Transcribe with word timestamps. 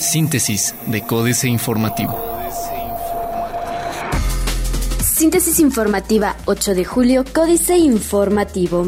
Síntesis 0.00 0.74
de 0.86 1.02
Códice 1.02 1.48
Informativo. 1.48 2.18
Síntesis 5.00 5.58
informativa 5.58 6.36
8 6.44 6.74
de 6.74 6.84
julio, 6.84 7.24
Códice 7.32 7.76
Informativo. 7.76 8.86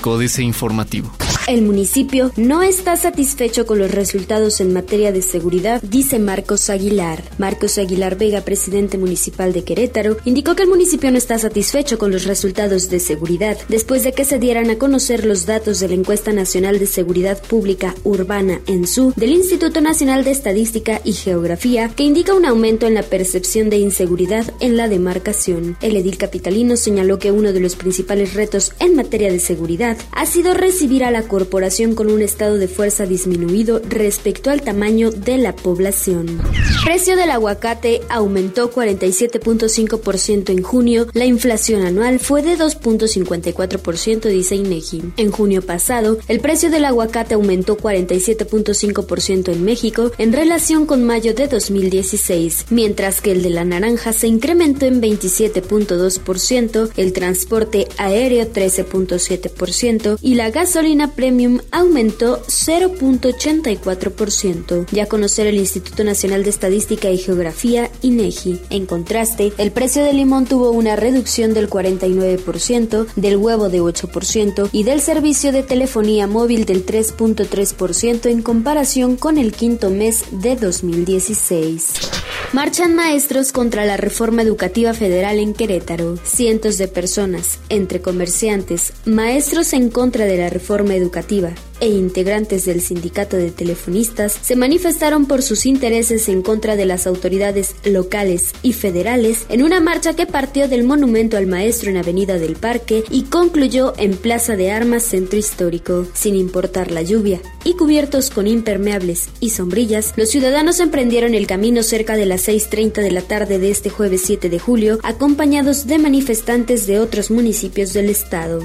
Códice 0.00 0.42
Informativo. 0.42 1.10
El 1.48 1.62
municipio 1.62 2.30
no 2.36 2.62
está 2.62 2.96
satisfecho 2.96 3.66
con 3.66 3.80
los 3.80 3.90
resultados 3.90 4.60
en 4.60 4.72
materia 4.72 5.10
de 5.10 5.22
seguridad, 5.22 5.82
dice 5.82 6.20
Marcos 6.20 6.70
Aguilar. 6.70 7.24
Marcos 7.36 7.78
Aguilar 7.78 8.16
Vega, 8.16 8.42
presidente 8.42 8.96
municipal 8.96 9.52
de 9.52 9.64
Querétaro, 9.64 10.18
indicó 10.24 10.54
que 10.54 10.62
el 10.62 10.68
municipio 10.68 11.10
no 11.10 11.18
está 11.18 11.40
satisfecho 11.40 11.98
con 11.98 12.12
los 12.12 12.24
resultados 12.24 12.90
de 12.90 13.00
seguridad 13.00 13.58
después 13.68 14.04
de 14.04 14.12
que 14.12 14.24
se 14.24 14.38
dieran 14.38 14.70
a 14.70 14.78
conocer 14.78 15.26
los 15.26 15.44
datos 15.44 15.80
de 15.80 15.88
la 15.88 15.94
encuesta 15.94 16.32
nacional 16.32 16.78
de 16.78 16.86
seguridad 16.86 17.42
pública 17.42 17.96
urbana 18.04 18.60
ENSU 18.66 19.12
del 19.16 19.30
Instituto 19.30 19.80
Nacional 19.80 20.22
de 20.22 20.30
Estadística 20.30 21.00
y 21.04 21.12
Geografía 21.12 21.88
que 21.88 22.04
indica 22.04 22.34
un 22.34 22.46
aumento 22.46 22.86
en 22.86 22.94
la 22.94 23.02
percepción 23.02 23.68
de 23.68 23.78
inseguridad 23.78 24.46
en 24.60 24.76
la 24.76 24.88
demarcación. 24.88 25.76
El 25.82 25.96
edil 25.96 26.18
capitalino 26.18 26.76
señaló 26.76 27.18
que 27.18 27.32
uno 27.32 27.52
de 27.52 27.60
los 27.60 27.74
principales 27.74 28.34
retos 28.34 28.72
en 28.78 28.94
materia 28.94 29.32
de 29.32 29.40
seguridad 29.40 29.96
ha 30.12 30.24
sido 30.24 30.54
recibir 30.54 31.02
a 31.02 31.10
la 31.10 31.31
corporación 31.32 31.94
con 31.94 32.10
un 32.10 32.20
estado 32.20 32.58
de 32.58 32.68
fuerza 32.68 33.06
disminuido 33.06 33.80
respecto 33.88 34.50
al 34.50 34.60
tamaño 34.60 35.10
de 35.10 35.38
la 35.38 35.56
población. 35.56 36.38
Precio 36.84 37.16
del 37.16 37.30
aguacate 37.30 38.02
aumentó 38.10 38.70
47.5% 38.70 40.50
en 40.50 40.62
junio, 40.62 41.06
la 41.14 41.24
inflación 41.24 41.86
anual 41.86 42.18
fue 42.18 42.42
de 42.42 42.58
2.54%, 42.58 44.28
dice 44.28 44.56
INEGI. 44.56 45.14
En 45.16 45.30
junio 45.30 45.62
pasado, 45.62 46.18
el 46.28 46.40
precio 46.40 46.70
del 46.70 46.84
aguacate 46.84 47.32
aumentó 47.32 47.78
47.5% 47.78 49.52
en 49.52 49.64
México 49.64 50.12
en 50.18 50.34
relación 50.34 50.84
con 50.84 51.02
mayo 51.02 51.32
de 51.32 51.48
2016, 51.48 52.66
mientras 52.68 53.22
que 53.22 53.32
el 53.32 53.42
de 53.42 53.48
la 53.48 53.64
naranja 53.64 54.12
se 54.12 54.26
incrementó 54.26 54.84
en 54.84 55.00
27.2%, 55.00 56.90
el 56.94 57.14
transporte 57.14 57.88
aéreo 57.96 58.52
13.7% 58.52 60.18
y 60.20 60.34
la 60.34 60.50
gasolina 60.50 61.14
Premium 61.22 61.60
aumentó 61.70 62.42
0.84%. 62.46 64.86
Ya 64.90 65.06
conocer 65.06 65.46
el 65.46 65.54
Instituto 65.54 66.02
Nacional 66.02 66.42
de 66.42 66.50
Estadística 66.50 67.10
y 67.10 67.18
Geografía, 67.18 67.92
INEGI. 68.02 68.60
En 68.70 68.86
contraste, 68.86 69.52
el 69.56 69.70
precio 69.70 70.02
del 70.02 70.16
limón 70.16 70.46
tuvo 70.46 70.72
una 70.72 70.96
reducción 70.96 71.54
del 71.54 71.70
49%, 71.70 73.06
del 73.14 73.36
huevo 73.36 73.68
de 73.68 73.80
8% 73.80 74.68
y 74.72 74.82
del 74.82 75.00
servicio 75.00 75.52
de 75.52 75.62
telefonía 75.62 76.26
móvil 76.26 76.64
del 76.64 76.84
3.3% 76.84 78.28
en 78.28 78.42
comparación 78.42 79.14
con 79.14 79.38
el 79.38 79.52
quinto 79.52 79.90
mes 79.90 80.24
de 80.32 80.56
2016. 80.56 82.11
Marchan 82.52 82.94
maestros 82.94 83.50
contra 83.50 83.86
la 83.86 83.96
reforma 83.96 84.42
educativa 84.42 84.92
federal 84.92 85.38
en 85.38 85.54
Querétaro. 85.54 86.18
Cientos 86.18 86.76
de 86.76 86.86
personas, 86.86 87.58
entre 87.70 88.02
comerciantes, 88.02 88.92
maestros 89.06 89.72
en 89.72 89.88
contra 89.88 90.26
de 90.26 90.36
la 90.36 90.50
reforma 90.50 90.94
educativa 90.94 91.54
e 91.82 91.88
integrantes 91.88 92.64
del 92.64 92.80
sindicato 92.80 93.36
de 93.36 93.50
telefonistas 93.50 94.38
se 94.40 94.54
manifestaron 94.54 95.26
por 95.26 95.42
sus 95.42 95.66
intereses 95.66 96.28
en 96.28 96.40
contra 96.40 96.76
de 96.76 96.86
las 96.86 97.08
autoridades 97.08 97.74
locales 97.84 98.52
y 98.62 98.72
federales 98.72 99.46
en 99.48 99.64
una 99.64 99.80
marcha 99.80 100.14
que 100.14 100.26
partió 100.26 100.68
del 100.68 100.84
monumento 100.84 101.36
al 101.36 101.48
maestro 101.48 101.90
en 101.90 101.96
Avenida 101.96 102.38
del 102.38 102.54
Parque 102.54 103.02
y 103.10 103.24
concluyó 103.24 103.94
en 103.98 104.16
Plaza 104.16 104.54
de 104.54 104.70
Armas 104.70 105.02
Centro 105.02 105.36
Histórico. 105.36 106.06
Sin 106.14 106.36
importar 106.36 106.92
la 106.92 107.02
lluvia 107.02 107.40
y 107.64 107.74
cubiertos 107.74 108.30
con 108.30 108.46
impermeables 108.46 109.28
y 109.40 109.50
sombrillas, 109.50 110.14
los 110.16 110.28
ciudadanos 110.28 110.78
emprendieron 110.78 111.34
el 111.34 111.48
camino 111.48 111.82
cerca 111.82 112.14
de 112.14 112.26
las 112.26 112.46
6.30 112.46 113.02
de 113.02 113.10
la 113.10 113.22
tarde 113.22 113.58
de 113.58 113.72
este 113.72 113.90
jueves 113.90 114.22
7 114.24 114.48
de 114.48 114.58
julio, 114.60 115.00
acompañados 115.02 115.88
de 115.88 115.98
manifestantes 115.98 116.86
de 116.86 117.00
otros 117.00 117.32
municipios 117.32 117.92
del 117.92 118.08
estado. 118.08 118.60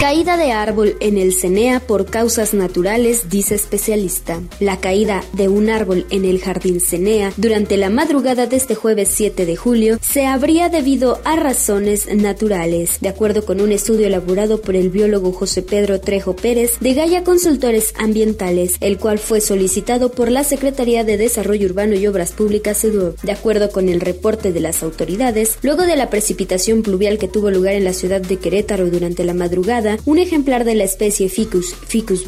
Caída 0.00 0.36
de 0.36 0.52
árbol 0.52 0.96
en 1.00 1.16
el 1.16 1.32
Cenea 1.32 1.80
por 1.80 2.04
causas 2.04 2.52
naturales, 2.58 3.30
dice 3.30 3.54
especialista. 3.54 4.40
La 4.60 4.80
caída 4.80 5.24
de 5.32 5.48
un 5.48 5.70
árbol 5.70 6.06
en 6.10 6.24
el 6.24 6.40
jardín 6.40 6.80
Cenea 6.80 7.32
durante 7.36 7.76
la 7.76 7.90
madrugada 7.90 8.46
de 8.46 8.56
este 8.56 8.74
jueves 8.74 9.08
7 9.12 9.46
de 9.46 9.56
julio 9.56 9.98
se 10.02 10.26
habría 10.26 10.68
debido 10.68 11.20
a 11.24 11.36
razones 11.36 12.12
naturales, 12.14 12.98
de 13.00 13.08
acuerdo 13.08 13.44
con 13.44 13.60
un 13.60 13.72
estudio 13.72 14.06
elaborado 14.06 14.60
por 14.60 14.76
el 14.76 14.90
biólogo 14.90 15.32
José 15.32 15.62
Pedro 15.62 16.00
Trejo 16.00 16.36
Pérez 16.36 16.78
de 16.80 16.94
Gaia 16.94 17.24
Consultores 17.24 17.94
Ambientales, 17.98 18.76
el 18.80 18.98
cual 18.98 19.18
fue 19.18 19.40
solicitado 19.40 20.10
por 20.10 20.30
la 20.30 20.44
Secretaría 20.44 21.04
de 21.04 21.16
Desarrollo 21.16 21.66
Urbano 21.66 21.94
y 21.94 22.06
Obras 22.06 22.32
Públicas 22.32 22.78
SEDUR. 22.78 23.14
De 23.22 23.32
acuerdo 23.32 23.70
con 23.70 23.88
el 23.88 24.00
reporte 24.00 24.52
de 24.52 24.60
las 24.60 24.82
autoridades, 24.82 25.58
luego 25.62 25.82
de 25.82 25.96
la 25.96 26.10
precipitación 26.10 26.82
pluvial 26.82 27.18
que 27.18 27.28
tuvo 27.28 27.50
lugar 27.50 27.74
en 27.74 27.84
la 27.84 27.92
ciudad 27.92 28.20
de 28.20 28.36
Querétaro 28.36 28.90
durante 28.90 29.24
la 29.24 29.34
madrugada, 29.34 29.98
un 30.04 30.18
ejemplar 30.18 30.64
de 30.64 30.74
la 30.74 30.84
especie 30.84 31.28
Ficus, 31.28 31.74
Ficus 31.74 32.26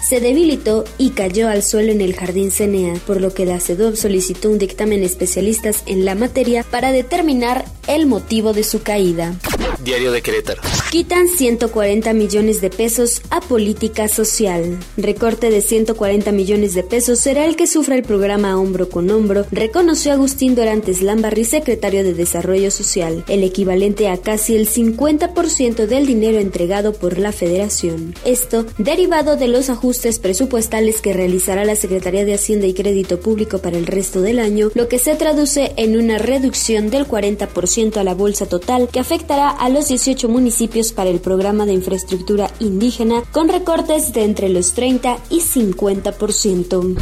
se 0.00 0.20
debilitó 0.20 0.84
y 0.98 1.10
cayó 1.10 1.48
al 1.48 1.62
suelo 1.62 1.92
en 1.92 2.00
el 2.00 2.14
jardín 2.14 2.50
Cenea, 2.50 2.94
por 3.06 3.20
lo 3.20 3.34
que 3.34 3.44
la 3.44 3.60
CEDOB 3.60 3.96
solicitó 3.96 4.50
un 4.50 4.58
dictamen 4.58 5.02
especialistas 5.02 5.82
en 5.86 6.04
la 6.04 6.14
materia 6.14 6.62
para 6.62 6.90
determinar 6.90 7.64
el 7.86 8.06
motivo 8.06 8.52
de 8.52 8.64
su 8.64 8.82
caída. 8.82 9.34
Diario 9.82 10.12
de 10.12 10.22
Querétaro. 10.22 10.62
Quitan 10.90 11.26
140 11.28 12.12
millones 12.12 12.60
de 12.60 12.70
pesos 12.70 13.22
a 13.30 13.40
política 13.40 14.06
social. 14.06 14.78
Recorte 14.96 15.50
de 15.50 15.60
140 15.60 16.30
millones 16.30 16.74
de 16.74 16.84
pesos 16.84 17.18
será 17.18 17.46
el 17.46 17.56
que 17.56 17.66
sufra 17.66 17.96
el 17.96 18.02
programa 18.02 18.60
Hombro 18.60 18.88
con 18.88 19.10
Hombro, 19.10 19.46
reconoció 19.50 20.12
Agustín 20.12 20.54
Dorantes 20.54 21.02
Lambarri, 21.02 21.44
secretario 21.44 22.04
de 22.04 22.14
Desarrollo 22.14 22.70
Social, 22.70 23.24
el 23.28 23.42
equivalente 23.42 24.08
a 24.08 24.18
casi 24.18 24.54
el 24.54 24.68
50% 24.68 25.86
del 25.86 26.06
dinero 26.06 26.38
entregado 26.38 26.92
por 26.92 27.18
la 27.18 27.32
Federación. 27.32 28.14
Esto 28.24 28.66
derivado 28.78 29.36
de 29.36 29.48
los 29.48 29.70
ajustes 29.70 30.18
presupuestales 30.18 31.00
que 31.00 31.12
realizará 31.12 31.64
la 31.64 31.74
Secretaría 31.74 32.24
de 32.24 32.34
Hacienda 32.34 32.66
y 32.66 32.74
Crédito 32.74 33.18
Público 33.18 33.58
para 33.58 33.78
el 33.78 33.86
resto 33.86 34.20
del 34.20 34.38
año, 34.38 34.70
lo 34.74 34.88
que 34.88 34.98
se 34.98 35.16
traduce 35.16 35.72
en 35.76 35.96
una 35.96 36.18
reducción 36.18 36.90
del 36.90 37.06
40% 37.08 37.71
a 37.72 38.04
la 38.04 38.12
bolsa 38.12 38.44
total 38.44 38.88
que 38.92 39.00
afectará 39.00 39.48
a 39.48 39.70
los 39.70 39.88
18 39.88 40.28
municipios 40.28 40.92
para 40.92 41.08
el 41.08 41.20
programa 41.20 41.64
de 41.64 41.72
infraestructura 41.72 42.50
indígena 42.60 43.22
con 43.32 43.48
recortes 43.48 44.12
de 44.12 44.24
entre 44.24 44.50
los 44.50 44.74
30 44.74 45.16
y 45.30 45.40
50%. 45.40 46.96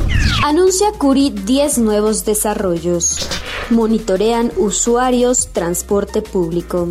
Anuncia 0.44 0.92
Curi 0.96 1.30
10 1.30 1.78
nuevos 1.78 2.24
desarrollos. 2.24 3.18
Monitorean 3.70 4.52
usuarios, 4.56 5.48
transporte 5.52 6.22
público. 6.22 6.88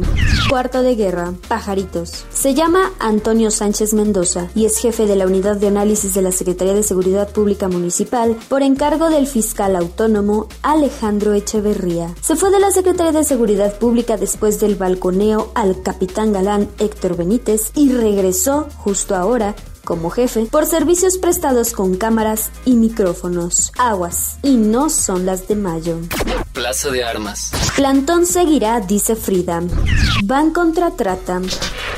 Cuarto 0.49 0.81
de 0.81 0.95
guerra, 0.95 1.33
pajaritos. 1.47 2.25
Se 2.31 2.53
llama 2.53 2.91
Antonio 2.99 3.51
Sánchez 3.51 3.93
Mendoza 3.93 4.49
y 4.55 4.65
es 4.65 4.77
jefe 4.77 5.05
de 5.05 5.15
la 5.15 5.25
unidad 5.25 5.57
de 5.57 5.67
análisis 5.67 6.13
de 6.13 6.21
la 6.21 6.31
Secretaría 6.31 6.73
de 6.73 6.83
Seguridad 6.83 7.31
Pública 7.31 7.67
Municipal 7.67 8.37
por 8.47 8.63
encargo 8.63 9.09
del 9.09 9.27
fiscal 9.27 9.75
autónomo 9.75 10.47
Alejandro 10.61 11.33
Echeverría. 11.33 12.15
Se 12.21 12.35
fue 12.35 12.49
de 12.49 12.59
la 12.59 12.71
Secretaría 12.71 13.11
de 13.11 13.25
Seguridad 13.25 13.77
Pública 13.77 14.17
después 14.17 14.59
del 14.59 14.75
balconeo 14.75 15.51
al 15.55 15.81
capitán 15.81 16.33
galán 16.33 16.69
Héctor 16.79 17.17
Benítez 17.17 17.71
y 17.75 17.91
regresó 17.91 18.67
justo 18.77 19.15
ahora 19.15 19.55
como 19.83 20.11
jefe 20.11 20.45
por 20.45 20.67
servicios 20.67 21.17
prestados 21.17 21.71
con 21.71 21.97
cámaras 21.97 22.51
y 22.63 22.75
micrófonos. 22.75 23.71
Aguas, 23.77 24.37
y 24.43 24.55
no 24.55 24.89
son 24.89 25.25
las 25.25 25.47
de 25.47 25.55
mayo. 25.55 25.97
Plaza 26.53 26.89
de 26.89 27.03
Armas. 27.03 27.51
Plantón 27.75 28.25
seguirá, 28.25 28.79
dice 28.81 29.15
Frida. 29.15 29.61
Van 30.23 30.51
contra 30.51 30.91
trata. 30.91 31.41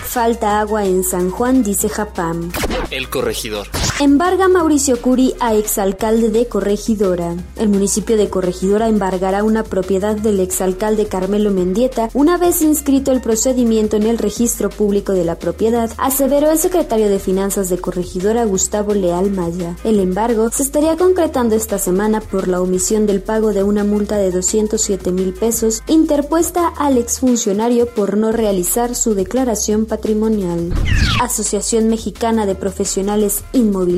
Falta 0.03 0.59
agua 0.59 0.85
en 0.85 1.03
San 1.03 1.31
Juan, 1.31 1.63
dice 1.63 1.89
Japam. 1.89 2.51
El 2.89 3.09
corregidor. 3.09 3.67
Embarga 4.01 4.47
Mauricio 4.47 4.99
Curi 4.99 5.35
a 5.39 5.53
exalcalde 5.53 6.29
de 6.29 6.47
Corregidora. 6.47 7.35
El 7.55 7.69
municipio 7.69 8.17
de 8.17 8.31
Corregidora 8.31 8.87
embargará 8.87 9.43
una 9.43 9.61
propiedad 9.61 10.15
del 10.15 10.39
exalcalde 10.39 11.05
Carmelo 11.05 11.51
Mendieta 11.51 12.09
una 12.15 12.39
vez 12.39 12.63
inscrito 12.63 13.11
el 13.11 13.21
procedimiento 13.21 13.97
en 13.97 14.07
el 14.07 14.17
registro 14.17 14.71
público 14.71 15.13
de 15.13 15.23
la 15.23 15.35
propiedad, 15.35 15.91
aseveró 15.99 16.49
el 16.49 16.57
secretario 16.57 17.09
de 17.09 17.19
Finanzas 17.19 17.69
de 17.69 17.77
Corregidora 17.77 18.43
Gustavo 18.43 18.95
Leal 18.95 19.29
Maya. 19.29 19.75
El 19.83 19.99
embargo 19.99 20.49
se 20.49 20.63
estaría 20.63 20.97
concretando 20.97 21.53
esta 21.53 21.77
semana 21.77 22.21
por 22.21 22.47
la 22.47 22.59
omisión 22.59 23.05
del 23.05 23.21
pago 23.21 23.53
de 23.53 23.61
una 23.61 23.83
multa 23.83 24.17
de 24.17 24.31
207 24.31 25.11
mil 25.11 25.31
pesos 25.35 25.83
interpuesta 25.85 26.69
al 26.69 26.97
exfuncionario 26.97 27.85
por 27.85 28.17
no 28.17 28.31
realizar 28.31 28.95
su 28.95 29.13
declaración 29.13 29.85
patrimonial. 29.85 30.73
Asociación 31.21 31.87
Mexicana 31.87 32.47
de 32.47 32.55
Profesionales 32.55 33.43
Inmobiliarios 33.53 33.90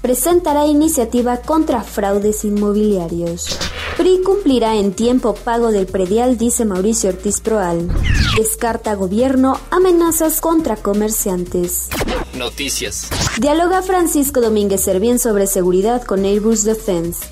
presentará 0.00 0.66
iniciativa 0.66 1.38
contra 1.38 1.82
fraudes 1.82 2.44
inmobiliarios. 2.44 3.58
PRI 3.96 4.22
cumplirá 4.24 4.76
en 4.76 4.92
tiempo 4.92 5.34
pago 5.34 5.70
del 5.70 5.86
predial, 5.86 6.36
dice 6.36 6.64
Mauricio 6.64 7.10
Ortiz 7.10 7.40
Proal. 7.40 7.88
Descarta 8.36 8.94
gobierno 8.94 9.60
amenazas 9.70 10.40
contra 10.40 10.76
comerciantes. 10.76 11.88
Noticias. 12.36 13.08
Dialoga 13.38 13.82
Francisco 13.82 14.40
Domínguez 14.40 14.80
Servién 14.80 15.18
sobre 15.18 15.46
seguridad 15.46 16.02
con 16.02 16.24
Airbus 16.24 16.64
Defense. 16.64 17.26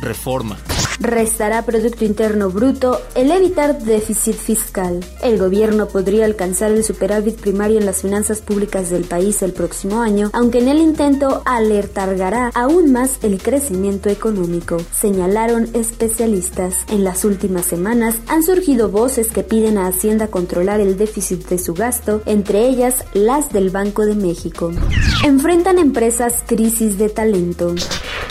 Reforma. 0.00 0.56
Restará 1.06 1.64
Producto 1.64 2.04
Interno 2.04 2.50
Bruto 2.50 3.00
el 3.14 3.30
evitar 3.30 3.78
déficit 3.78 4.34
fiscal. 4.34 5.04
El 5.22 5.38
gobierno 5.38 5.86
podría 5.86 6.24
alcanzar 6.24 6.72
el 6.72 6.82
superávit 6.82 7.36
primario 7.36 7.78
en 7.78 7.86
las 7.86 8.02
finanzas 8.02 8.40
públicas 8.40 8.90
del 8.90 9.04
país 9.04 9.40
el 9.42 9.52
próximo 9.52 10.02
año, 10.02 10.30
aunque 10.32 10.58
en 10.58 10.66
el 10.66 10.78
intento 10.78 11.42
alertargará 11.44 12.50
aún 12.54 12.90
más 12.90 13.20
el 13.22 13.40
crecimiento 13.40 14.08
económico, 14.08 14.78
señalaron 14.90 15.68
especialistas. 15.74 16.74
En 16.88 17.04
las 17.04 17.24
últimas 17.24 17.66
semanas 17.66 18.16
han 18.26 18.42
surgido 18.42 18.88
voces 18.88 19.28
que 19.28 19.44
piden 19.44 19.78
a 19.78 19.86
Hacienda 19.86 20.26
controlar 20.26 20.80
el 20.80 20.96
déficit 20.96 21.46
de 21.46 21.58
su 21.58 21.72
gasto, 21.74 22.20
entre 22.26 22.66
ellas 22.66 23.04
las 23.14 23.52
del 23.52 23.70
Banco 23.70 24.04
de 24.06 24.16
México. 24.16 24.72
Enfrentan 25.24 25.78
empresas 25.78 26.42
crisis 26.44 26.98
de 26.98 27.10
talento. 27.10 27.76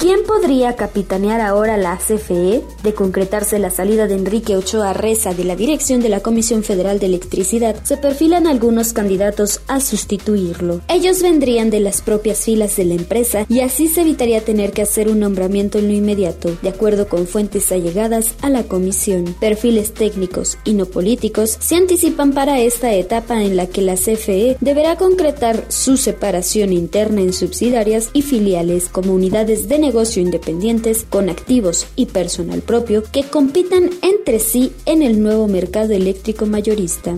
¿Quién 0.06 0.20
podría 0.22 0.76
capitanear 0.76 1.42
ahora 1.42 1.78
la 1.78 1.98
CFE? 1.98 2.62
De 2.84 2.94
concretarse 2.94 3.58
la 3.58 3.72
salida 3.72 4.06
de 4.06 4.14
Enrique 4.14 4.56
Ochoa 4.56 4.94
Reza 4.94 5.34
de 5.34 5.44
la 5.44 5.56
dirección 5.56 6.00
de 6.00 6.10
la 6.10 6.20
Comisión 6.20 6.64
Federal 6.64 7.00
de 7.00 7.08
Electricidad, 7.08 7.76
se 7.82 7.98
perfilan 7.98 8.46
algunos 8.46 8.94
candidatos 8.94 9.62
a 9.68 9.80
sustituirlo. 9.80 10.82
Ellos 10.90 11.24
vendrían 11.24 11.72
de 11.72 11.80
las 11.80 12.04
propias 12.04 12.42
filas 12.42 12.76
de 12.76 12.86
la 12.86 12.94
empresa 12.94 13.48
y 13.50 13.62
así 13.62 13.88
se 13.88 14.02
evitaría 14.02 14.42
tener 14.42 14.74
que 14.74 14.84
hacer 14.84 15.10
un 15.10 15.22
nombramiento 15.22 15.80
en 15.80 15.88
lo 15.88 15.94
inmediato, 15.96 16.56
de 16.62 16.70
acuerdo 16.70 17.08
con 17.08 17.26
fuentes 17.26 17.72
allegadas 17.72 18.36
a 18.44 18.50
la 18.52 18.62
comisión. 18.62 19.36
Perfiles 19.40 19.96
técnicos 19.96 20.60
y 20.66 20.74
no 20.76 20.86
políticos 20.86 21.58
se 21.60 21.78
anticipan 21.78 22.32
para 22.32 22.60
esta 22.60 22.94
etapa 22.94 23.42
en 23.42 23.58
la 23.58 23.66
que 23.66 23.82
la 23.82 23.96
CFE 23.96 24.58
deberá 24.62 24.98
concretar 24.98 25.66
su 25.70 25.98
separación 25.98 26.74
interna 26.74 27.22
en 27.22 27.34
subsidiarias 27.34 28.12
y 28.14 28.22
filiales 28.22 28.88
como 28.88 29.12
unidades 29.16 29.68
de 29.68 29.80
negocio 29.80 29.95
independientes 30.18 31.06
con 31.10 31.30
activos 31.30 31.88
y 31.96 32.08
personal 32.08 32.62
propio 32.62 33.04
que 33.12 33.24
compitan 33.24 33.90
entre 34.02 34.40
sí 34.40 34.74
en 34.86 35.02
el 35.02 35.22
nuevo 35.22 35.48
mercado 35.48 35.94
eléctrico 35.94 36.46
mayorista. 36.46 37.16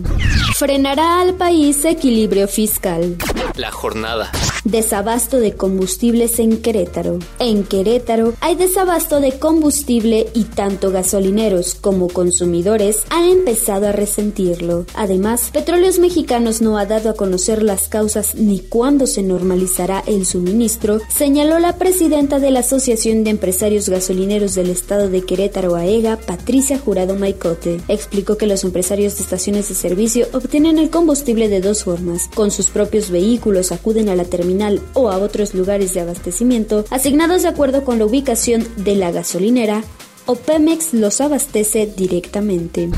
Frenará 0.54 1.20
al 1.20 1.34
país 1.34 1.84
equilibrio 1.84 2.46
fiscal. 2.46 3.16
La 3.56 3.70
jornada. 3.72 4.30
Desabasto 4.64 5.38
de 5.38 5.54
combustibles 5.54 6.38
en 6.38 6.58
Querétaro. 6.58 7.18
En 7.38 7.64
Querétaro 7.64 8.34
hay 8.40 8.54
desabasto 8.54 9.20
de 9.20 9.38
combustible 9.38 10.28
y 10.34 10.44
tanto 10.44 10.90
gasolineros 10.90 11.74
como 11.74 12.08
consumidores 12.08 13.02
han 13.10 13.24
empezado 13.24 13.88
a 13.88 13.92
resentirlo. 13.92 14.84
Además, 14.94 15.50
Petróleos 15.52 15.98
Mexicanos 15.98 16.60
no 16.60 16.78
ha 16.78 16.86
dado 16.86 17.10
a 17.10 17.14
conocer 17.14 17.62
las 17.62 17.88
causas 17.88 18.34
ni 18.34 18.60
cuándo 18.60 19.06
se 19.06 19.22
normalizará 19.22 20.02
el 20.06 20.26
suministro, 20.26 21.00
señaló 21.08 21.58
la 21.58 21.76
presidenta 21.76 22.38
de 22.38 22.50
la 22.50 22.57
Asociación 22.58 23.24
de 23.24 23.30
Empresarios 23.30 23.88
Gasolineros 23.88 24.54
del 24.54 24.70
Estado 24.70 25.08
de 25.08 25.22
Querétaro 25.22 25.76
AEGA, 25.76 26.16
Patricia 26.16 26.78
Jurado 26.78 27.14
Maicote. 27.14 27.80
Explicó 27.88 28.36
que 28.36 28.46
los 28.46 28.64
empresarios 28.64 29.16
de 29.16 29.22
estaciones 29.22 29.68
de 29.68 29.74
servicio 29.74 30.26
obtienen 30.32 30.78
el 30.78 30.90
combustible 30.90 31.48
de 31.48 31.60
dos 31.60 31.84
formas. 31.84 32.28
Con 32.34 32.50
sus 32.50 32.70
propios 32.70 33.10
vehículos 33.10 33.72
acuden 33.72 34.08
a 34.08 34.16
la 34.16 34.24
terminal 34.24 34.80
o 34.94 35.10
a 35.10 35.18
otros 35.18 35.54
lugares 35.54 35.94
de 35.94 36.00
abastecimiento 36.00 36.84
asignados 36.90 37.42
de 37.42 37.48
acuerdo 37.48 37.84
con 37.84 37.98
la 37.98 38.06
ubicación 38.06 38.66
de 38.76 38.96
la 38.96 39.12
gasolinera 39.12 39.84
o 40.28 40.34
Pemex 40.34 40.92
los 40.92 41.22
abastece 41.22 41.86
directamente. 41.96 42.90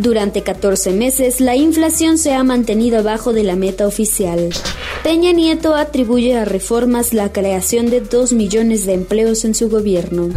Durante 0.00 0.42
14 0.42 0.92
meses, 0.92 1.40
la 1.40 1.56
inflación 1.56 2.18
se 2.18 2.34
ha 2.34 2.44
mantenido 2.44 2.98
abajo 2.98 3.32
de 3.32 3.42
la 3.42 3.56
meta 3.56 3.86
oficial. 3.86 4.50
Peña 5.02 5.32
Nieto 5.32 5.74
atribuye 5.74 6.36
a 6.36 6.44
reformas 6.44 7.12
la 7.12 7.32
creación 7.32 7.90
de 7.90 8.00
2 8.00 8.32
millones 8.32 8.86
de 8.86 8.94
empleos 8.94 9.44
en 9.44 9.54
su 9.54 9.68
gobierno. 9.68 10.28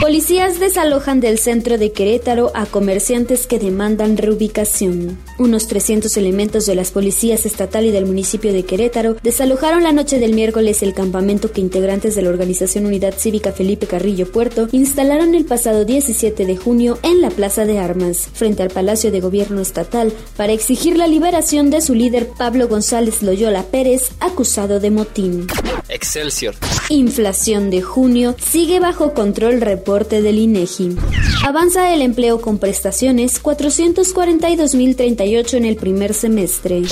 Policías 0.00 0.60
desalojan 0.60 1.20
del 1.20 1.38
centro 1.38 1.78
de 1.78 1.92
Querétaro 1.92 2.50
a 2.54 2.66
comerciantes 2.66 3.46
que 3.46 3.58
demandan 3.58 4.16
reubicación. 4.16 5.18
Unos 5.38 5.66
300 5.66 6.16
elementos 6.16 6.66
de 6.66 6.74
las 6.74 6.90
policías 6.90 7.46
estatal 7.46 7.86
y 7.86 7.90
del 7.90 8.06
municipio 8.06 8.52
de 8.52 8.64
Querétaro 8.64 9.16
desalojaron 9.22 9.82
la 9.82 9.92
noche 9.92 10.18
del 10.18 10.34
miércoles 10.34 10.82
el 10.82 10.94
campamento 10.94 11.52
que 11.52 11.60
integrantes 11.60 12.14
de 12.14 12.22
la 12.22 12.30
organización 12.30 12.86
Unidad 12.86 13.14
Cívica 13.16 13.52
Felipe 13.52 13.86
Carrillo 13.86 14.30
Puerto 14.30 14.68
instalaron 14.72 15.34
el 15.34 15.44
pasado 15.44 15.84
17 15.94 16.44
de 16.44 16.56
junio 16.56 16.98
en 17.04 17.20
la 17.20 17.30
Plaza 17.30 17.64
de 17.64 17.78
Armas, 17.78 18.28
frente 18.32 18.64
al 18.64 18.70
Palacio 18.70 19.12
de 19.12 19.20
Gobierno 19.20 19.60
Estatal, 19.60 20.12
para 20.36 20.52
exigir 20.52 20.96
la 20.96 21.06
liberación 21.06 21.70
de 21.70 21.80
su 21.80 21.94
líder 21.94 22.26
Pablo 22.36 22.66
González 22.66 23.22
Loyola 23.22 23.62
Pérez, 23.62 24.10
acusado 24.18 24.80
de 24.80 24.90
motín. 24.90 25.46
Excelsior. 25.88 26.56
Inflación 26.88 27.70
de 27.70 27.80
junio 27.80 28.34
sigue 28.40 28.80
bajo 28.80 29.14
control 29.14 29.60
reporte 29.60 30.20
del 30.20 30.40
INEGI. 30.40 30.96
Avanza 31.44 31.94
el 31.94 32.02
empleo 32.02 32.40
con 32.40 32.58
prestaciones 32.58 33.40
442.038 33.40 35.54
en 35.54 35.64
el 35.64 35.76
primer 35.76 36.12
semestre. 36.12 36.82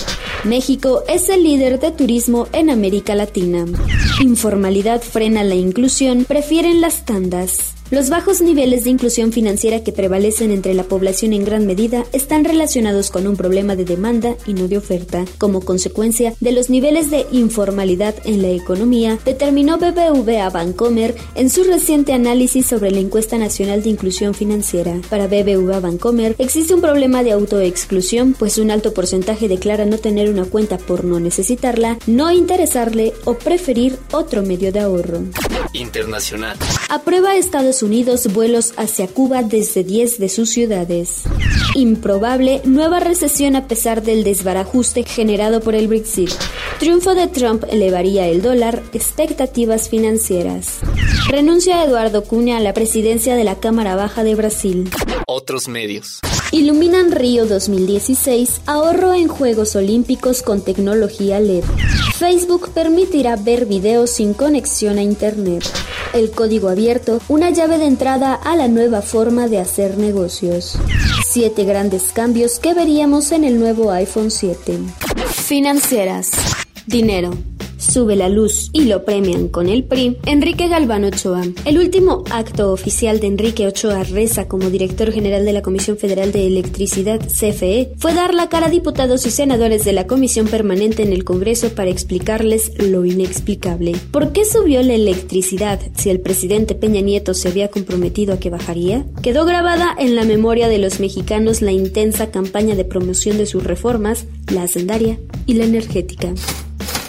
México 0.44 1.02
es 1.08 1.28
el 1.28 1.42
líder 1.42 1.80
de 1.80 1.90
turismo 1.90 2.46
en 2.52 2.70
América 2.70 3.16
Latina. 3.16 3.64
Informalidad 4.20 5.02
frena 5.02 5.42
la 5.42 5.56
inclusión, 5.56 6.24
prefieren 6.24 6.80
las 6.80 7.04
tandas. 7.04 7.81
Los 7.92 8.08
bajos 8.08 8.40
niveles 8.40 8.84
de 8.84 8.90
inclusión 8.90 9.32
financiera 9.32 9.84
que 9.84 9.92
prevalecen 9.92 10.50
entre 10.50 10.72
la 10.72 10.84
población 10.84 11.34
en 11.34 11.44
gran 11.44 11.66
medida 11.66 12.06
están 12.14 12.42
relacionados 12.42 13.10
con 13.10 13.26
un 13.26 13.36
problema 13.36 13.76
de 13.76 13.84
demanda 13.84 14.34
y 14.46 14.54
no 14.54 14.66
de 14.66 14.78
oferta. 14.78 15.26
Como 15.36 15.60
consecuencia 15.60 16.32
de 16.40 16.52
los 16.52 16.70
niveles 16.70 17.10
de 17.10 17.26
informalidad 17.32 18.14
en 18.24 18.40
la 18.40 18.48
economía, 18.48 19.18
determinó 19.26 19.76
BBVA 19.76 20.48
Bancomer 20.48 21.14
en 21.34 21.50
su 21.50 21.64
reciente 21.64 22.14
análisis 22.14 22.64
sobre 22.64 22.90
la 22.92 23.00
encuesta 23.00 23.36
nacional 23.36 23.82
de 23.82 23.90
inclusión 23.90 24.32
financiera. 24.32 24.98
Para 25.10 25.26
BBVA 25.26 25.80
Bancomer 25.80 26.34
existe 26.38 26.72
un 26.72 26.80
problema 26.80 27.22
de 27.22 27.32
autoexclusión, 27.32 28.32
pues 28.32 28.56
un 28.56 28.70
alto 28.70 28.94
porcentaje 28.94 29.48
declara 29.48 29.84
no 29.84 29.98
tener 29.98 30.30
una 30.30 30.46
cuenta 30.46 30.78
por 30.78 31.04
no 31.04 31.20
necesitarla, 31.20 31.98
no 32.06 32.32
interesarle 32.32 33.12
o 33.26 33.34
preferir 33.34 33.98
otro 34.12 34.42
medio 34.42 34.72
de 34.72 34.80
ahorro. 34.80 35.24
Internacional. 35.74 36.56
Aprueba 36.88 37.36
Estados 37.36 37.81
Unidos 37.82 38.32
vuelos 38.32 38.72
hacia 38.76 39.08
Cuba 39.08 39.42
desde 39.42 39.84
10 39.84 40.18
de 40.18 40.28
sus 40.28 40.50
ciudades. 40.50 41.24
Improbable 41.74 42.60
nueva 42.64 43.00
recesión 43.00 43.56
a 43.56 43.68
pesar 43.68 44.02
del 44.02 44.24
desbarajuste 44.24 45.04
generado 45.04 45.60
por 45.60 45.74
el 45.74 45.88
Brexit. 45.88 46.30
Triunfo 46.78 47.14
de 47.14 47.26
Trump 47.28 47.64
elevaría 47.68 48.28
el 48.28 48.42
dólar, 48.42 48.82
expectativas 48.92 49.88
financieras. 49.88 50.80
Renuncia 51.28 51.84
Eduardo 51.84 52.24
Cunha 52.24 52.56
a 52.56 52.60
la 52.60 52.74
presidencia 52.74 53.36
de 53.36 53.44
la 53.44 53.60
Cámara 53.60 53.96
Baja 53.96 54.24
de 54.24 54.34
Brasil. 54.34 54.90
Otros 55.26 55.68
medios. 55.68 56.20
Iluminan 56.52 57.12
Río 57.12 57.46
2016, 57.46 58.60
ahorro 58.66 59.14
en 59.14 59.26
Juegos 59.26 59.74
Olímpicos 59.74 60.42
con 60.42 60.60
tecnología 60.60 61.40
LED. 61.40 61.64
Facebook 62.18 62.68
permitirá 62.74 63.36
ver 63.36 63.64
videos 63.64 64.10
sin 64.10 64.34
conexión 64.34 64.98
a 64.98 65.02
Internet. 65.02 65.64
El 66.12 66.30
código 66.30 66.68
abierto, 66.68 67.20
una 67.28 67.48
llave 67.48 67.78
de 67.78 67.86
entrada 67.86 68.34
a 68.34 68.54
la 68.54 68.68
nueva 68.68 69.00
forma 69.00 69.48
de 69.48 69.60
hacer 69.60 69.96
negocios. 69.96 70.78
Siete 71.26 71.64
grandes 71.64 72.12
cambios 72.12 72.58
que 72.58 72.74
veríamos 72.74 73.32
en 73.32 73.44
el 73.44 73.58
nuevo 73.58 73.90
iPhone 73.90 74.30
7. 74.30 74.78
Financieras. 75.30 76.32
Dinero 76.86 77.32
sube 77.82 78.16
la 78.16 78.28
luz 78.28 78.70
y 78.72 78.84
lo 78.84 79.04
premian 79.04 79.48
con 79.48 79.68
el 79.68 79.84
PRI, 79.84 80.18
Enrique 80.26 80.68
Galván 80.68 81.04
Ochoa. 81.04 81.42
El 81.64 81.78
último 81.78 82.24
acto 82.30 82.72
oficial 82.72 83.20
de 83.20 83.26
Enrique 83.26 83.66
Ochoa 83.66 84.04
Reza 84.04 84.48
como 84.48 84.70
director 84.70 85.12
general 85.12 85.44
de 85.44 85.52
la 85.52 85.62
Comisión 85.62 85.96
Federal 85.96 86.32
de 86.32 86.46
Electricidad, 86.46 87.20
CFE, 87.20 87.92
fue 87.98 88.14
dar 88.14 88.34
la 88.34 88.48
cara 88.48 88.66
a 88.66 88.70
diputados 88.70 89.26
y 89.26 89.30
senadores 89.30 89.84
de 89.84 89.92
la 89.92 90.06
Comisión 90.06 90.46
Permanente 90.46 91.02
en 91.02 91.12
el 91.12 91.24
Congreso 91.24 91.70
para 91.70 91.90
explicarles 91.90 92.72
lo 92.78 93.04
inexplicable. 93.04 93.96
¿Por 94.10 94.32
qué 94.32 94.44
subió 94.44 94.82
la 94.82 94.94
electricidad 94.94 95.80
si 95.96 96.10
el 96.10 96.20
presidente 96.20 96.74
Peña 96.74 97.00
Nieto 97.00 97.34
se 97.34 97.48
había 97.48 97.68
comprometido 97.68 98.34
a 98.34 98.38
que 98.38 98.50
bajaría? 98.50 99.04
Quedó 99.22 99.44
grabada 99.44 99.94
en 99.98 100.14
la 100.16 100.24
memoria 100.24 100.68
de 100.68 100.78
los 100.78 101.00
mexicanos 101.00 101.62
la 101.62 101.72
intensa 101.72 102.30
campaña 102.30 102.74
de 102.74 102.84
promoción 102.84 103.38
de 103.38 103.46
sus 103.46 103.64
reformas, 103.64 104.26
la 104.52 104.62
hacendaria 104.62 105.18
y 105.46 105.54
la 105.54 105.64
energética. 105.64 106.34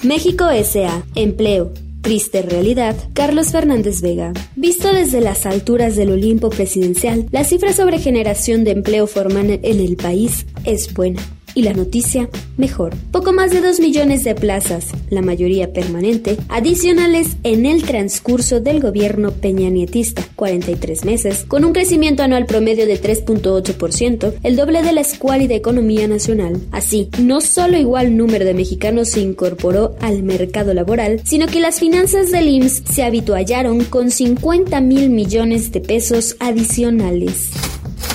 México 0.04 0.50
S.A. 0.50 1.02
Empleo. 1.16 1.72
Triste 2.02 2.42
realidad, 2.42 2.94
Carlos 3.14 3.52
Fernández 3.52 4.02
Vega. 4.02 4.34
Visto 4.58 4.92
desde 4.92 5.22
las 5.22 5.46
alturas 5.46 5.96
del 5.96 6.12
Olimpo 6.12 6.50
presidencial, 6.50 7.26
la 7.32 7.46
cifra 7.46 7.72
sobre 7.72 8.00
generación 8.00 8.66
de 8.66 8.72
empleo 8.72 9.08
formal 9.08 9.62
en 9.64 9.80
el 9.80 9.96
país 9.96 10.46
es 10.66 10.94
buena. 10.94 11.22
Y 11.56 11.64
la 11.64 11.74
noticia 11.74 12.30
mejor. 12.58 12.96
Poco 13.12 13.34
más 13.34 13.52
de 13.52 13.62
2 13.62 13.80
millones 13.80 14.24
de 14.24 14.36
plazas, 14.36 14.88
la 15.10 15.22
mayoría 15.22 15.74
permanente, 15.74 16.38
adicionales 16.50 17.38
en 17.44 17.66
el 17.66 17.84
transcurso 17.84 18.60
del 18.60 18.80
gobierno 18.80 19.32
peñanietista, 19.32 20.24
43 20.36 21.06
meses, 21.06 21.46
con 21.48 21.66
un 21.66 21.74
crecimiento 21.74 22.24
anual 22.24 22.46
promedio 22.46 22.86
de 22.86 23.02
3.8%, 23.02 24.34
el 24.44 24.56
doble 24.56 24.84
de 24.84 24.94
la 24.94 25.02
escuálida 25.02 25.56
economía 25.56 26.08
nacional. 26.08 26.62
Así, 26.72 27.10
no 27.20 27.42
solo 27.42 27.78
igual 27.78 28.18
número 28.18 28.46
de 28.46 28.54
mexicanos 28.54 29.10
se 29.10 29.22
incorporó 29.22 29.96
al 30.00 30.24
mercado 30.24 30.74
laboral, 30.74 31.22
sino 31.24 31.48
que 31.48 31.60
las 31.60 31.80
finanzas 31.80 32.32
del 32.32 32.48
IMSS 32.48 32.84
se 32.92 33.04
habituallaron 33.04 33.84
con 33.86 34.12
50 34.12 34.82
mil 34.82 35.10
millones 35.10 35.72
de 35.72 35.82
pesos 35.82 36.36
adicionales. 36.40 37.52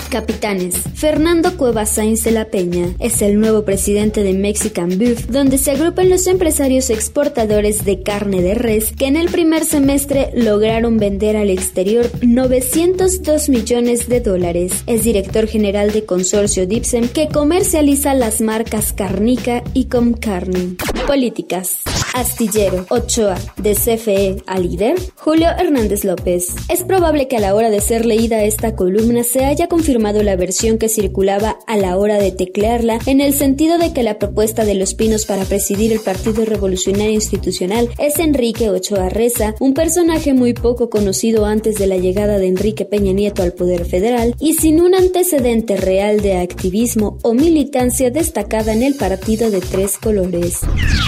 Capitanes. 0.09 0.75
Fernando 0.95 1.57
Cuevas 1.57 1.91
Sainz 1.91 2.25
de 2.25 2.31
la 2.31 2.47
Peña 2.47 2.95
es 2.99 3.21
el 3.21 3.39
nuevo 3.39 3.65
presidente 3.65 4.23
de 4.23 4.33
Mexican 4.33 4.97
Beef, 4.99 5.27
donde 5.27 5.59
se 5.59 5.73
agrupan 5.73 6.09
los 6.09 6.27
empresarios 6.27 6.89
exportadores 6.89 7.85
de 7.85 8.03
carne 8.03 8.41
de 8.41 8.55
res 8.55 8.93
que 8.93 9.07
en 9.07 9.17
el 9.17 9.29
primer 9.29 9.65
semestre 9.65 10.31
lograron 10.35 10.97
vender 10.97 11.37
al 11.37 11.51
exterior 11.51 12.11
902 12.23 13.49
millones 13.51 14.09
de 14.09 14.21
dólares. 14.21 14.73
Es 14.87 15.05
director 15.05 15.47
general 15.47 15.93
de 15.93 16.07
Consorcio 16.07 16.67
Dipsem 16.67 17.09
que 17.09 17.29
comercializa 17.29 18.15
las 18.15 18.41
marcas 18.41 18.93
Carnica 18.95 19.63
y 19.75 19.87
Comcarne. 19.87 20.77
Políticas. 21.07 21.77
Astillero, 22.15 22.87
Ochoa, 22.89 23.37
de 23.59 23.75
CFE 23.75 24.43
a 24.47 24.59
líder, 24.59 24.97
Julio 25.17 25.49
Hernández 25.51 26.05
López. 26.05 26.55
Es 26.69 26.83
probable 26.83 27.29
que 27.29 27.37
a 27.37 27.41
la 27.41 27.55
hora 27.55 27.69
de 27.71 27.83
ser 27.83 28.07
leída 28.07 28.43
esta 28.43 28.75
columna 28.75 29.23
se 29.25 29.45
haya 29.45 29.69
confirmado 29.69 29.98
la 29.99 30.37
versión 30.37 30.79
que 30.79 30.89
circulaba 30.89 31.59
a 31.67 31.77
la 31.77 31.97
hora 31.97 32.19
de 32.19 32.31
teclearla, 32.31 32.99
en 33.07 33.21
el 33.21 33.35
sentido 33.35 33.79
de 33.79 33.93
que 33.93 34.03
la 34.03 34.19
propuesta 34.19 34.65
de 34.65 34.75
Los 34.75 34.95
Pinos 34.95 35.27
para 35.27 35.45
presidir 35.45 35.93
el 35.93 36.01
Partido 36.01 36.45
Revolucionario 36.45 37.13
Institucional 37.13 37.91
es 37.99 38.19
Enrique 38.19 38.71
Ochoa 38.71 39.09
Reza, 39.09 39.55
un 39.61 39.75
personaje 39.75 40.35
muy 40.35 40.55
poco 40.55 40.89
conocido 40.89 41.45
antes 41.47 41.77
de 41.79 41.89
la 41.89 41.97
llegada 41.97 42.39
de 42.39 42.47
Enrique 42.47 42.85
Peña 42.85 43.13
Nieto 43.13 43.43
al 43.43 43.53
poder 43.53 43.85
federal 43.85 44.35
y 44.39 44.55
sin 44.55 44.81
un 44.81 44.95
antecedente 44.95 45.77
real 45.77 46.21
de 46.21 46.37
activismo 46.37 47.19
o 47.23 47.35
militancia 47.35 48.11
destacada 48.11 48.73
en 48.73 48.83
el 48.83 48.95
partido 48.95 49.51
de 49.51 49.61
tres 49.61 49.99
colores. 49.99 50.61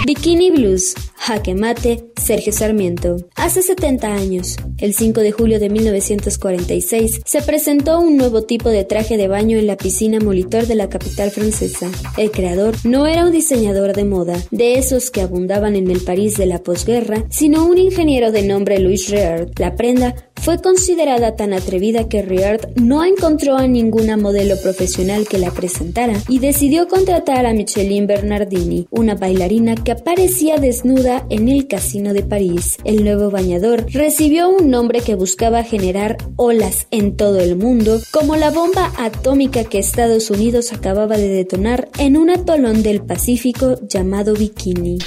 Bikini 0.05 0.51
Blues 0.51 0.95
Jaque 1.15 1.55
Mate, 1.55 2.10
Sergio 2.21 2.53
Sarmiento. 2.53 3.17
Hace 3.35 3.61
70 3.61 4.13
años, 4.13 4.57
el 4.77 4.93
5 4.93 5.21
de 5.21 5.31
julio 5.31 5.59
de 5.59 5.69
1946, 5.69 7.21
se 7.25 7.41
presentó 7.41 7.99
un 7.99 8.17
nuevo 8.17 8.43
tipo 8.43 8.69
de 8.69 8.85
traje 8.85 9.17
de 9.17 9.27
baño 9.27 9.57
en 9.57 9.67
la 9.67 9.75
piscina 9.77 10.19
Molitor 10.19 10.67
de 10.67 10.75
la 10.75 10.89
capital 10.89 11.31
francesa. 11.31 11.89
El 12.17 12.31
creador 12.31 12.75
no 12.83 13.07
era 13.07 13.25
un 13.25 13.31
diseñador 13.31 13.93
de 13.93 14.05
moda, 14.05 14.37
de 14.51 14.75
esos 14.75 15.09
que 15.09 15.21
abundaban 15.21 15.75
en 15.75 15.89
el 15.89 16.01
París 16.01 16.37
de 16.37 16.45
la 16.45 16.59
posguerra, 16.59 17.25
sino 17.29 17.65
un 17.65 17.77
ingeniero 17.77 18.31
de 18.31 18.43
nombre 18.43 18.79
Louis 18.79 19.09
Reard. 19.09 19.51
La 19.57 19.75
prenda 19.75 20.15
fue 20.41 20.59
considerada 20.59 21.35
tan 21.35 21.53
atrevida 21.53 22.09
que 22.09 22.23
Riard 22.23 22.71
no 22.75 23.05
encontró 23.05 23.57
a 23.57 23.67
ninguna 23.67 24.17
modelo 24.17 24.55
profesional 24.59 25.27
que 25.27 25.37
la 25.37 25.51
presentara 25.51 26.15
y 26.27 26.39
decidió 26.39 26.87
contratar 26.87 27.45
a 27.45 27.53
Micheline 27.53 28.07
Bernardini, 28.07 28.87
una 28.89 29.13
bailarina 29.13 29.75
que 29.75 29.91
aparecía 29.91 30.57
desnuda 30.57 31.27
en 31.29 31.47
el 31.47 31.67
casino 31.67 32.10
de 32.13 32.23
París. 32.23 32.77
El 32.83 33.03
nuevo 33.03 33.29
bañador 33.29 33.85
recibió 33.91 34.49
un 34.49 34.69
nombre 34.69 35.01
que 35.01 35.15
buscaba 35.15 35.63
generar 35.63 36.17
olas 36.35 36.87
en 36.91 37.15
todo 37.15 37.39
el 37.39 37.55
mundo, 37.55 37.99
como 38.11 38.35
la 38.35 38.51
bomba 38.51 38.91
atómica 38.97 39.63
que 39.63 39.79
Estados 39.79 40.29
Unidos 40.29 40.73
acababa 40.73 41.17
de 41.17 41.29
detonar 41.29 41.89
en 41.97 42.17
un 42.17 42.29
atolón 42.29 42.83
del 42.83 43.01
Pacífico 43.01 43.77
llamado 43.87 44.33
Bikini. 44.33 44.99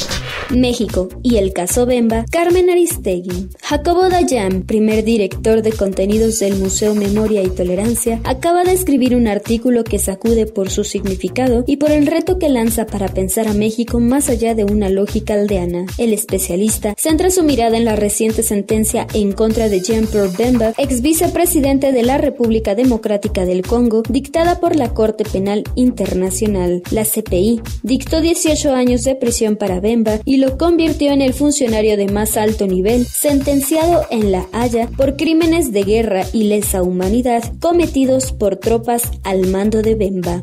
México 0.51 1.09
y 1.23 1.37
el 1.37 1.53
caso 1.53 1.87
Bemba, 1.87 2.25
Carmen 2.31 2.71
Aristegui. 2.71 3.49
Jacobo 3.63 4.09
Dayan, 4.09 4.63
primer 4.63 5.05
director 5.05 5.63
de 5.63 5.73
contenidos 5.73 6.39
del 6.39 6.57
Museo 6.57 6.95
Memoria 6.95 7.43
y 7.43 7.49
Tolerancia, 7.49 8.21
acaba 8.25 8.65
de 8.65 8.73
escribir 8.73 9.17
un 9.17 9.27
artículo 9.27 9.85
que 9.85 9.99
sacude 9.99 10.47
por 10.47 10.71
su 10.71 10.85
significado 10.85 11.65
y 11.67 11.77
por 11.77 11.91
el 11.91 12.07
reto 12.07 12.39
que 12.39 12.49
lanza 12.49 12.87
para 12.87 13.09
pensar 13.09 13.49
a 13.49 13.55
México 13.55 14.01
más 14.01 14.29
allá 14.29 14.55
de 14.55 14.65
una 14.65 14.89
lógica 14.89 15.35
aldeana. 15.35 15.87
El 15.99 16.13
especialista 16.13 16.95
centra 16.99 17.31
su 17.31 17.43
mirada 17.43 17.77
en 17.77 17.85
la 17.85 17.97
reciente 17.97 18.43
sentencia 18.43 19.07
en 19.15 19.33
contra 19.33 19.69
de 19.69 19.81
Jean-Pierre 19.81 20.31
Bemba, 20.37 20.75
ex 20.79 21.01
vicepresidente 21.01 21.93
de 21.93 22.03
la 22.03 22.19
República 22.19 22.75
Democrática 22.75 23.45
del 23.45 23.63
Congo, 23.63 24.03
dictada 24.09 24.61
por 24.61 24.77
la 24.77 24.95
Corte 24.95 25.25
Penal 25.25 25.65
Internacional. 25.75 26.83
La 26.91 27.05
CPI 27.05 27.61
dictó 27.83 28.21
18 28.21 28.75
años 28.75 29.03
de 29.03 29.15
prisión 29.15 29.57
para 29.57 29.81
Bemba 29.81 30.19
y 30.35 30.37
lo 30.37 30.59
convirtió 30.59 31.13
en 31.13 31.23
el 31.23 31.33
funcionario 31.33 31.97
de 31.97 32.09
más 32.09 32.37
alto 32.37 32.67
nivel 32.67 33.07
sentenciado 33.07 34.05
en 34.11 34.33
La 34.33 34.49
Haya 34.53 34.89
por 34.89 35.15
crímenes 35.17 35.71
de 35.71 35.85
guerra 35.85 36.25
y 36.33 36.45
lesa 36.45 36.83
humanidad 36.83 37.53
cometidos 37.61 38.33
por 38.33 38.57
tropas 38.57 39.13
al 39.23 39.47
mando 39.47 39.81
de 39.81 39.95
Bemba. 39.95 40.43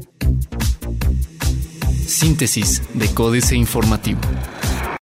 Síntesis 2.07 2.81
de 2.93 3.09
Códice 3.09 3.57
Informativo. 3.57 4.21